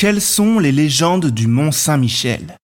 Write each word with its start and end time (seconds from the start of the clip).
Quelles 0.00 0.22
sont 0.22 0.58
les 0.58 0.72
légendes 0.72 1.26
du 1.26 1.46
Mont 1.46 1.72
Saint-Michel? 1.72 2.56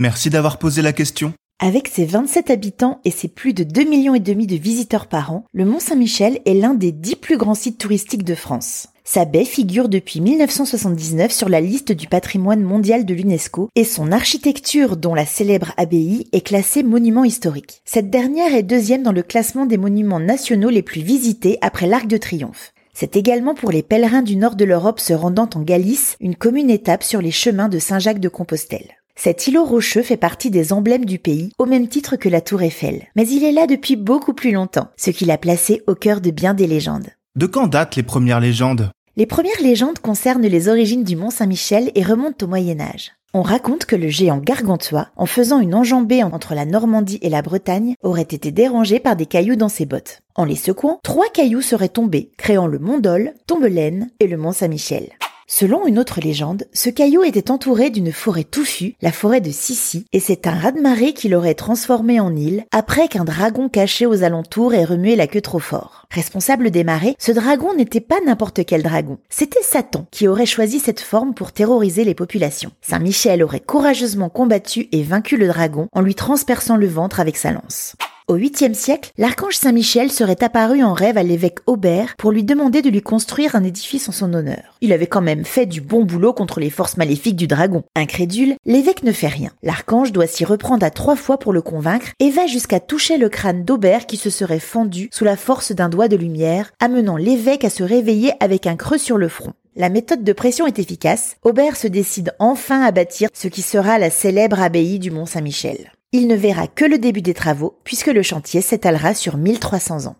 Merci 0.00 0.30
d'avoir 0.30 0.58
posé 0.58 0.82
la 0.82 0.92
question. 0.92 1.32
Avec 1.60 1.86
ses 1.86 2.06
27 2.06 2.50
habitants 2.50 3.00
et 3.04 3.12
ses 3.12 3.28
plus 3.28 3.54
de 3.54 3.62
2 3.62 3.84
millions 3.84 4.16
de 4.16 4.56
visiteurs 4.56 5.06
par 5.06 5.30
an, 5.30 5.44
le 5.52 5.64
Mont 5.64 5.78
Saint-Michel 5.78 6.40
est 6.44 6.54
l'un 6.54 6.74
des 6.74 6.90
10 6.90 7.14
plus 7.14 7.36
grands 7.36 7.54
sites 7.54 7.78
touristiques 7.78 8.24
de 8.24 8.34
France. 8.34 8.88
Sa 9.04 9.26
baie 9.26 9.44
figure 9.44 9.88
depuis 9.88 10.20
1979 10.20 11.30
sur 11.30 11.48
la 11.48 11.60
liste 11.60 11.92
du 11.92 12.08
patrimoine 12.08 12.62
mondial 12.62 13.04
de 13.04 13.14
l'UNESCO 13.14 13.68
et 13.76 13.84
son 13.84 14.10
architecture, 14.10 14.96
dont 14.96 15.14
la 15.14 15.24
célèbre 15.24 15.72
abbaye, 15.76 16.26
est 16.32 16.44
classée 16.44 16.82
monument 16.82 17.22
historique. 17.22 17.80
Cette 17.84 18.10
dernière 18.10 18.56
est 18.56 18.64
deuxième 18.64 19.04
dans 19.04 19.12
le 19.12 19.22
classement 19.22 19.66
des 19.66 19.78
monuments 19.78 20.18
nationaux 20.18 20.70
les 20.70 20.82
plus 20.82 21.02
visités 21.02 21.58
après 21.60 21.86
l'Arc 21.86 22.08
de 22.08 22.16
Triomphe. 22.16 22.72
C'est 23.00 23.14
également 23.14 23.54
pour 23.54 23.70
les 23.70 23.84
pèlerins 23.84 24.22
du 24.22 24.34
nord 24.34 24.56
de 24.56 24.64
l'Europe 24.64 24.98
se 24.98 25.12
rendant 25.12 25.48
en 25.54 25.60
Galice 25.60 26.16
une 26.18 26.34
commune 26.34 26.68
étape 26.68 27.04
sur 27.04 27.22
les 27.22 27.30
chemins 27.30 27.68
de 27.68 27.78
Saint-Jacques 27.78 28.18
de 28.18 28.28
Compostelle. 28.28 28.96
Cet 29.14 29.46
îlot 29.46 29.64
rocheux 29.64 30.02
fait 30.02 30.16
partie 30.16 30.50
des 30.50 30.72
emblèmes 30.72 31.04
du 31.04 31.20
pays, 31.20 31.52
au 31.58 31.64
même 31.64 31.86
titre 31.86 32.16
que 32.16 32.28
la 32.28 32.40
tour 32.40 32.60
Eiffel. 32.60 33.04
Mais 33.14 33.28
il 33.28 33.44
est 33.44 33.52
là 33.52 33.68
depuis 33.68 33.94
beaucoup 33.94 34.34
plus 34.34 34.50
longtemps, 34.50 34.88
ce 34.96 35.12
qui 35.12 35.26
l'a 35.26 35.38
placé 35.38 35.80
au 35.86 35.94
cœur 35.94 36.20
de 36.20 36.32
bien 36.32 36.54
des 36.54 36.66
légendes. 36.66 37.06
De 37.36 37.46
quand 37.46 37.68
datent 37.68 37.94
les 37.94 38.02
premières 38.02 38.40
légendes? 38.40 38.90
Les 39.14 39.26
premières 39.26 39.62
légendes 39.62 40.00
concernent 40.00 40.42
les 40.42 40.68
origines 40.68 41.04
du 41.04 41.14
Mont 41.14 41.30
Saint-Michel 41.30 41.92
et 41.94 42.02
remontent 42.02 42.44
au 42.44 42.48
Moyen 42.48 42.80
Âge. 42.80 43.12
On 43.34 43.42
raconte 43.42 43.84
que 43.84 43.94
le 43.94 44.08
géant 44.08 44.38
Gargantua, 44.38 45.10
en 45.16 45.26
faisant 45.26 45.60
une 45.60 45.74
enjambée 45.74 46.22
entre 46.22 46.54
la 46.54 46.64
Normandie 46.64 47.18
et 47.20 47.28
la 47.28 47.42
Bretagne, 47.42 47.94
aurait 48.02 48.22
été 48.22 48.52
dérangé 48.52 49.00
par 49.00 49.16
des 49.16 49.26
cailloux 49.26 49.56
dans 49.56 49.68
ses 49.68 49.84
bottes. 49.84 50.20
En 50.34 50.46
les 50.46 50.56
secouant, 50.56 50.98
trois 51.02 51.28
cailloux 51.28 51.60
seraient 51.60 51.90
tombés, 51.90 52.30
créant 52.38 52.66
le 52.66 52.78
mont 52.78 52.98
Dol, 52.98 53.34
Tombelaine 53.46 54.08
et 54.18 54.28
le 54.28 54.38
mont 54.38 54.52
Saint-Michel. 54.52 55.10
Selon 55.50 55.86
une 55.86 55.98
autre 55.98 56.20
légende, 56.20 56.64
ce 56.74 56.90
caillou 56.90 57.24
était 57.24 57.50
entouré 57.50 57.88
d'une 57.88 58.12
forêt 58.12 58.44
touffue, 58.44 58.96
la 59.00 59.12
forêt 59.12 59.40
de 59.40 59.50
Sissi, 59.50 60.04
et 60.12 60.20
c'est 60.20 60.46
un 60.46 60.52
raz-de-marée 60.52 61.14
qui 61.14 61.30
l'aurait 61.30 61.54
transformé 61.54 62.20
en 62.20 62.36
île 62.36 62.66
après 62.70 63.08
qu'un 63.08 63.24
dragon 63.24 63.70
caché 63.70 64.04
aux 64.04 64.22
alentours 64.24 64.74
ait 64.74 64.84
remué 64.84 65.16
la 65.16 65.26
queue 65.26 65.40
trop 65.40 65.58
fort. 65.58 66.04
Responsable 66.10 66.70
des 66.70 66.84
marées, 66.84 67.16
ce 67.18 67.32
dragon 67.32 67.74
n'était 67.74 68.02
pas 68.02 68.20
n'importe 68.20 68.66
quel 68.66 68.82
dragon. 68.82 69.16
C'était 69.30 69.62
Satan 69.62 70.06
qui 70.10 70.28
aurait 70.28 70.44
choisi 70.44 70.80
cette 70.80 71.00
forme 71.00 71.32
pour 71.32 71.52
terroriser 71.52 72.04
les 72.04 72.14
populations. 72.14 72.72
Saint 72.82 72.98
Michel 72.98 73.42
aurait 73.42 73.60
courageusement 73.60 74.28
combattu 74.28 74.88
et 74.92 75.02
vaincu 75.02 75.38
le 75.38 75.48
dragon 75.48 75.88
en 75.92 76.02
lui 76.02 76.14
transperçant 76.14 76.76
le 76.76 76.88
ventre 76.88 77.20
avec 77.20 77.38
sa 77.38 77.52
lance. 77.52 77.96
Au 78.28 78.36
8e 78.36 78.74
siècle, 78.74 79.10
l'archange 79.16 79.56
Saint-Michel 79.56 80.12
serait 80.12 80.44
apparu 80.44 80.82
en 80.84 80.92
rêve 80.92 81.16
à 81.16 81.22
l'évêque 81.22 81.60
Aubert 81.64 82.14
pour 82.18 82.30
lui 82.30 82.44
demander 82.44 82.82
de 82.82 82.90
lui 82.90 83.00
construire 83.00 83.56
un 83.56 83.64
édifice 83.64 84.06
en 84.10 84.12
son 84.12 84.34
honneur. 84.34 84.76
Il 84.82 84.92
avait 84.92 85.06
quand 85.06 85.22
même 85.22 85.46
fait 85.46 85.64
du 85.64 85.80
bon 85.80 86.04
boulot 86.04 86.34
contre 86.34 86.60
les 86.60 86.68
forces 86.68 86.98
maléfiques 86.98 87.36
du 87.36 87.46
dragon. 87.46 87.84
Incrédule, 87.96 88.56
l'évêque 88.66 89.02
ne 89.02 89.12
fait 89.12 89.28
rien. 89.28 89.50
L'archange 89.62 90.12
doit 90.12 90.26
s'y 90.26 90.44
reprendre 90.44 90.84
à 90.84 90.90
trois 90.90 91.16
fois 91.16 91.38
pour 91.38 91.54
le 91.54 91.62
convaincre 91.62 92.08
et 92.20 92.28
va 92.28 92.46
jusqu'à 92.46 92.80
toucher 92.80 93.16
le 93.16 93.30
crâne 93.30 93.64
d'Aubert 93.64 94.04
qui 94.04 94.18
se 94.18 94.28
serait 94.28 94.60
fendu 94.60 95.08
sous 95.10 95.24
la 95.24 95.38
force 95.38 95.72
d'un 95.72 95.88
doigt 95.88 96.08
de 96.08 96.16
lumière, 96.16 96.70
amenant 96.80 97.16
l'évêque 97.16 97.64
à 97.64 97.70
se 97.70 97.82
réveiller 97.82 98.32
avec 98.40 98.66
un 98.66 98.76
creux 98.76 98.98
sur 98.98 99.16
le 99.16 99.28
front. 99.28 99.54
La 99.74 99.88
méthode 99.88 100.22
de 100.22 100.32
pression 100.34 100.66
est 100.66 100.78
efficace. 100.78 101.36
Aubert 101.44 101.76
se 101.76 101.86
décide 101.86 102.34
enfin 102.40 102.82
à 102.82 102.92
bâtir 102.92 103.30
ce 103.32 103.48
qui 103.48 103.62
sera 103.62 103.98
la 103.98 104.10
célèbre 104.10 104.60
abbaye 104.60 104.98
du 104.98 105.10
Mont 105.10 105.24
Saint-Michel. 105.24 105.92
Il 106.10 106.26
ne 106.26 106.36
verra 106.36 106.68
que 106.68 106.86
le 106.86 106.96
début 106.96 107.20
des 107.20 107.34
travaux, 107.34 107.78
puisque 107.84 108.06
le 108.06 108.22
chantier 108.22 108.62
s'étalera 108.62 109.12
sur 109.12 109.36
1300 109.36 110.06
ans. 110.06 110.16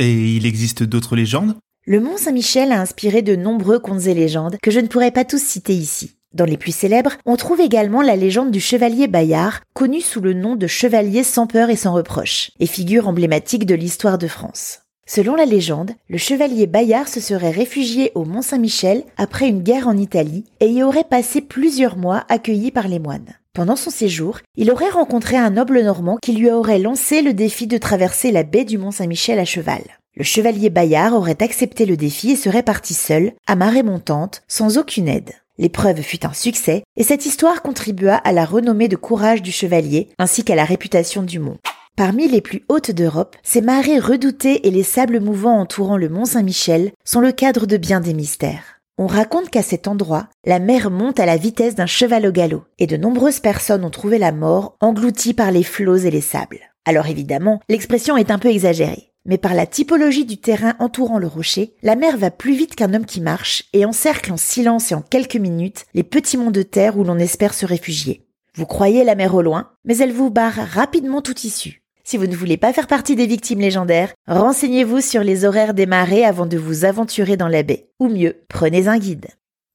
Et 0.00 0.34
il 0.34 0.46
existe 0.46 0.82
d'autres 0.82 1.14
légendes? 1.14 1.54
Le 1.86 2.00
Mont 2.00 2.16
Saint-Michel 2.16 2.72
a 2.72 2.80
inspiré 2.80 3.22
de 3.22 3.36
nombreux 3.36 3.78
contes 3.78 4.06
et 4.06 4.14
légendes 4.14 4.56
que 4.60 4.72
je 4.72 4.80
ne 4.80 4.88
pourrais 4.88 5.12
pas 5.12 5.24
tous 5.24 5.40
citer 5.40 5.74
ici. 5.74 6.16
Dans 6.34 6.44
les 6.44 6.56
plus 6.56 6.74
célèbres, 6.74 7.12
on 7.24 7.36
trouve 7.36 7.60
également 7.60 8.02
la 8.02 8.16
légende 8.16 8.50
du 8.50 8.58
chevalier 8.58 9.06
Bayard, 9.06 9.60
connu 9.74 10.00
sous 10.00 10.20
le 10.20 10.32
nom 10.32 10.56
de 10.56 10.66
chevalier 10.66 11.22
sans 11.22 11.46
peur 11.46 11.70
et 11.70 11.76
sans 11.76 11.94
reproche, 11.94 12.50
et 12.58 12.66
figure 12.66 13.06
emblématique 13.06 13.64
de 13.64 13.76
l'histoire 13.76 14.18
de 14.18 14.26
France. 14.26 14.80
Selon 15.06 15.36
la 15.36 15.46
légende, 15.46 15.92
le 16.08 16.18
chevalier 16.18 16.66
Bayard 16.66 17.06
se 17.06 17.20
serait 17.20 17.52
réfugié 17.52 18.10
au 18.16 18.24
Mont 18.24 18.42
Saint-Michel 18.42 19.04
après 19.16 19.48
une 19.48 19.62
guerre 19.62 19.86
en 19.86 19.96
Italie 19.96 20.46
et 20.58 20.66
y 20.66 20.82
aurait 20.82 21.04
passé 21.04 21.42
plusieurs 21.42 21.96
mois 21.96 22.24
accueilli 22.28 22.72
par 22.72 22.88
les 22.88 22.98
moines. 22.98 23.38
Pendant 23.58 23.74
son 23.74 23.90
séjour, 23.90 24.38
il 24.54 24.70
aurait 24.70 24.88
rencontré 24.88 25.36
un 25.36 25.50
noble 25.50 25.82
normand 25.82 26.18
qui 26.22 26.30
lui 26.30 26.48
aurait 26.48 26.78
lancé 26.78 27.22
le 27.22 27.34
défi 27.34 27.66
de 27.66 27.76
traverser 27.76 28.30
la 28.30 28.44
baie 28.44 28.64
du 28.64 28.78
Mont 28.78 28.92
Saint-Michel 28.92 29.40
à 29.40 29.44
cheval. 29.44 29.82
Le 30.14 30.22
chevalier 30.22 30.70
Bayard 30.70 31.12
aurait 31.12 31.42
accepté 31.42 31.84
le 31.84 31.96
défi 31.96 32.30
et 32.30 32.36
serait 32.36 32.62
parti 32.62 32.94
seul, 32.94 33.32
à 33.48 33.56
marée 33.56 33.82
montante, 33.82 34.42
sans 34.46 34.78
aucune 34.78 35.08
aide. 35.08 35.32
L'épreuve 35.58 36.02
fut 36.02 36.24
un 36.24 36.32
succès, 36.34 36.84
et 36.96 37.02
cette 37.02 37.26
histoire 37.26 37.62
contribua 37.62 38.14
à 38.14 38.30
la 38.30 38.44
renommée 38.44 38.86
de 38.86 38.94
courage 38.94 39.42
du 39.42 39.50
chevalier, 39.50 40.08
ainsi 40.20 40.44
qu'à 40.44 40.54
la 40.54 40.64
réputation 40.64 41.24
du 41.24 41.40
mont. 41.40 41.58
Parmi 41.96 42.28
les 42.28 42.40
plus 42.40 42.62
hautes 42.68 42.92
d'Europe, 42.92 43.34
ces 43.42 43.60
marées 43.60 43.98
redoutées 43.98 44.68
et 44.68 44.70
les 44.70 44.84
sables 44.84 45.18
mouvants 45.18 45.58
entourant 45.58 45.96
le 45.96 46.08
mont 46.08 46.26
Saint-Michel 46.26 46.92
sont 47.04 47.18
le 47.18 47.32
cadre 47.32 47.66
de 47.66 47.76
bien 47.76 47.98
des 47.98 48.14
mystères. 48.14 48.77
On 49.00 49.06
raconte 49.06 49.48
qu'à 49.48 49.62
cet 49.62 49.86
endroit, 49.86 50.28
la 50.44 50.58
mer 50.58 50.90
monte 50.90 51.20
à 51.20 51.26
la 51.26 51.36
vitesse 51.36 51.76
d'un 51.76 51.86
cheval 51.86 52.26
au 52.26 52.32
galop, 52.32 52.64
et 52.80 52.88
de 52.88 52.96
nombreuses 52.96 53.38
personnes 53.38 53.84
ont 53.84 53.90
trouvé 53.90 54.18
la 54.18 54.32
mort 54.32 54.76
englouties 54.80 55.34
par 55.34 55.52
les 55.52 55.62
flots 55.62 55.98
et 55.98 56.10
les 56.10 56.20
sables. 56.20 56.58
Alors 56.84 57.06
évidemment, 57.06 57.60
l'expression 57.68 58.16
est 58.16 58.32
un 58.32 58.40
peu 58.40 58.48
exagérée. 58.48 59.12
Mais 59.24 59.38
par 59.38 59.54
la 59.54 59.66
typologie 59.66 60.24
du 60.24 60.38
terrain 60.38 60.74
entourant 60.80 61.18
le 61.18 61.28
rocher, 61.28 61.76
la 61.82 61.94
mer 61.94 62.16
va 62.16 62.32
plus 62.32 62.56
vite 62.56 62.74
qu'un 62.74 62.92
homme 62.92 63.06
qui 63.06 63.20
marche 63.20 63.64
et 63.72 63.84
encercle 63.84 64.32
en 64.32 64.36
silence 64.36 64.90
et 64.90 64.96
en 64.96 65.02
quelques 65.02 65.36
minutes 65.36 65.84
les 65.94 66.02
petits 66.02 66.36
monts 66.36 66.50
de 66.50 66.62
terre 66.62 66.98
où 66.98 67.04
l'on 67.04 67.18
espère 67.18 67.54
se 67.54 67.66
réfugier. 67.66 68.26
Vous 68.56 68.66
croyez 68.66 69.04
la 69.04 69.14
mer 69.14 69.32
au 69.32 69.42
loin, 69.42 69.70
mais 69.84 69.98
elle 69.98 70.12
vous 70.12 70.30
barre 70.30 70.58
rapidement 70.72 71.22
toute 71.22 71.44
issue. 71.44 71.84
Si 72.08 72.16
vous 72.16 72.26
ne 72.26 72.34
voulez 72.34 72.56
pas 72.56 72.72
faire 72.72 72.86
partie 72.86 73.16
des 73.16 73.26
victimes 73.26 73.60
légendaires, 73.60 74.14
renseignez-vous 74.28 75.02
sur 75.02 75.22
les 75.22 75.44
horaires 75.44 75.74
des 75.74 75.84
marées 75.84 76.24
avant 76.24 76.46
de 76.46 76.56
vous 76.56 76.86
aventurer 76.86 77.36
dans 77.36 77.48
la 77.48 77.62
baie. 77.62 77.90
Ou 78.00 78.08
mieux, 78.08 78.46
prenez 78.48 78.88
un 78.88 78.96
guide. 78.96 79.26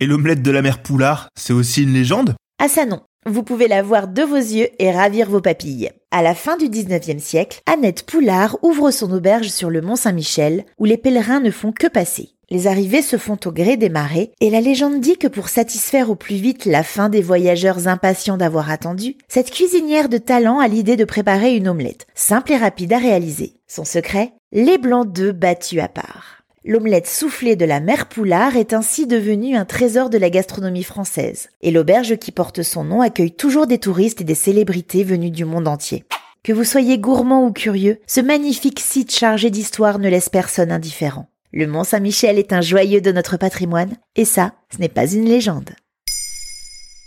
Et 0.00 0.06
l'omelette 0.06 0.40
de 0.40 0.50
la 0.50 0.62
mère 0.62 0.80
Poulard, 0.80 1.28
c'est 1.36 1.52
aussi 1.52 1.82
une 1.82 1.92
légende? 1.92 2.34
Ah 2.58 2.68
ça 2.68 2.86
non. 2.86 3.02
Vous 3.26 3.42
pouvez 3.42 3.68
la 3.68 3.82
voir 3.82 4.08
de 4.08 4.22
vos 4.22 4.36
yeux 4.36 4.68
et 4.78 4.90
ravir 4.90 5.28
vos 5.28 5.42
papilles. 5.42 5.90
À 6.10 6.22
la 6.22 6.34
fin 6.34 6.56
du 6.56 6.70
19e 6.70 7.18
siècle, 7.18 7.60
Annette 7.66 8.06
Poulard 8.06 8.56
ouvre 8.62 8.90
son 8.90 9.12
auberge 9.12 9.50
sur 9.50 9.68
le 9.68 9.82
Mont 9.82 9.96
Saint-Michel, 9.96 10.64
où 10.78 10.86
les 10.86 10.96
pèlerins 10.96 11.40
ne 11.40 11.50
font 11.50 11.72
que 11.72 11.88
passer. 11.88 12.33
Les 12.50 12.66
arrivées 12.66 13.02
se 13.02 13.16
font 13.16 13.38
au 13.44 13.52
gré 13.52 13.76
des 13.76 13.88
marées, 13.88 14.32
et 14.40 14.50
la 14.50 14.60
légende 14.60 15.00
dit 15.00 15.16
que 15.16 15.28
pour 15.28 15.48
satisfaire 15.48 16.10
au 16.10 16.14
plus 16.14 16.36
vite 16.36 16.66
la 16.66 16.82
faim 16.82 17.08
des 17.08 17.22
voyageurs 17.22 17.88
impatients 17.88 18.36
d'avoir 18.36 18.70
attendu, 18.70 19.16
cette 19.28 19.50
cuisinière 19.50 20.08
de 20.08 20.18
talent 20.18 20.58
a 20.58 20.68
l'idée 20.68 20.96
de 20.96 21.04
préparer 21.04 21.56
une 21.56 21.68
omelette, 21.68 22.06
simple 22.14 22.52
et 22.52 22.56
rapide 22.56 22.92
à 22.92 22.98
réaliser. 22.98 23.54
Son 23.66 23.84
secret? 23.84 24.32
Les 24.52 24.78
blancs 24.78 25.10
d'œufs 25.10 25.34
battus 25.34 25.80
à 25.80 25.88
part. 25.88 26.42
L'omelette 26.66 27.06
soufflée 27.06 27.56
de 27.56 27.66
la 27.66 27.80
mère 27.80 28.08
Poulard 28.08 28.56
est 28.56 28.72
ainsi 28.72 29.06
devenue 29.06 29.54
un 29.54 29.66
trésor 29.66 30.08
de 30.08 30.16
la 30.16 30.30
gastronomie 30.30 30.82
française, 30.82 31.50
et 31.60 31.70
l'auberge 31.70 32.16
qui 32.16 32.32
porte 32.32 32.62
son 32.62 32.84
nom 32.84 33.02
accueille 33.02 33.32
toujours 33.32 33.66
des 33.66 33.78
touristes 33.78 34.22
et 34.22 34.24
des 34.24 34.34
célébrités 34.34 35.04
venus 35.04 35.30
du 35.30 35.44
monde 35.44 35.68
entier. 35.68 36.04
Que 36.42 36.52
vous 36.52 36.64
soyez 36.64 36.98
gourmand 36.98 37.44
ou 37.44 37.52
curieux, 37.52 38.00
ce 38.06 38.20
magnifique 38.20 38.80
site 38.80 39.14
chargé 39.14 39.50
d'histoire 39.50 39.98
ne 39.98 40.08
laisse 40.08 40.28
personne 40.28 40.72
indifférent. 40.72 41.26
Le 41.56 41.68
Mont 41.68 41.84
Saint-Michel 41.84 42.40
est 42.40 42.52
un 42.52 42.60
joyeux 42.60 43.00
de 43.00 43.12
notre 43.12 43.36
patrimoine, 43.36 43.96
et 44.16 44.24
ça, 44.24 44.54
ce 44.74 44.80
n'est 44.80 44.88
pas 44.88 45.06
une 45.06 45.24
légende. 45.24 45.70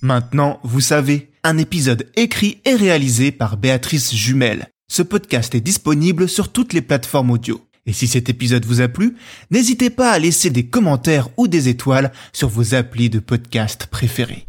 Maintenant, 0.00 0.60
vous 0.62 0.80
savez, 0.80 1.30
un 1.44 1.58
épisode 1.58 2.10
écrit 2.16 2.58
et 2.64 2.74
réalisé 2.74 3.32
par 3.32 3.58
Béatrice 3.58 4.14
Jumel. 4.14 4.68
Ce 4.90 5.02
podcast 5.02 5.54
est 5.54 5.60
disponible 5.60 6.26
sur 6.26 6.50
toutes 6.50 6.72
les 6.72 6.80
plateformes 6.80 7.30
audio. 7.30 7.60
Et 7.84 7.92
si 7.92 8.06
cet 8.06 8.30
épisode 8.30 8.64
vous 8.64 8.80
a 8.80 8.88
plu, 8.88 9.14
n'hésitez 9.50 9.90
pas 9.90 10.10
à 10.10 10.18
laisser 10.18 10.48
des 10.48 10.64
commentaires 10.64 11.28
ou 11.36 11.46
des 11.46 11.68
étoiles 11.68 12.10
sur 12.32 12.48
vos 12.48 12.74
applis 12.74 13.10
de 13.10 13.18
podcast 13.18 13.88
préférés. 13.90 14.46